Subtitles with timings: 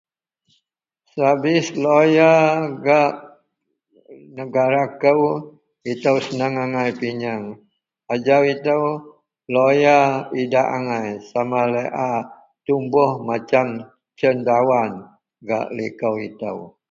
[1.13, 2.31] Sevis loya
[2.85, 3.11] gak
[4.37, 5.21] negara kou
[5.91, 7.45] ito seneng angai pinyeng
[8.13, 8.77] ajau ito
[9.53, 9.97] loya
[10.41, 12.09] idak angai sama laei a
[12.65, 13.67] tumboh macam
[14.17, 14.91] cendawan
[15.47, 16.51] gak liko ito.